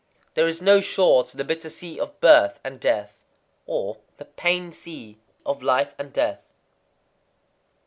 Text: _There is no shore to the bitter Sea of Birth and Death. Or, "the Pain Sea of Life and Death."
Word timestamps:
_There 0.33 0.47
is 0.47 0.63
no 0.63 0.79
shore 0.81 1.25
to 1.25 1.37
the 1.37 1.43
bitter 1.43 1.69
Sea 1.69 1.99
of 1.99 2.19
Birth 2.19 2.59
and 2.63 2.79
Death. 2.79 3.23
Or, 3.67 3.97
"the 4.17 4.25
Pain 4.25 4.71
Sea 4.71 5.19
of 5.45 5.61
Life 5.61 5.93
and 5.99 6.11
Death." 6.11 6.51